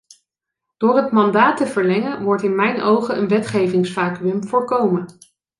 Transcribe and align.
Door 0.77 0.95
het 0.95 1.11
mandaat 1.11 1.57
te 1.57 1.65
verlengen 1.67 2.23
wordt 2.23 2.43
in 2.43 2.55
mijn 2.55 2.81
ogen 2.81 3.17
een 3.17 3.27
wetgevingsvacuüm 3.27 4.43
voorkomen. 4.43 5.07